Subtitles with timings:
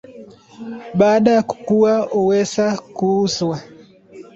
[0.93, 3.61] Baada ya kukua huweza kuuzwa.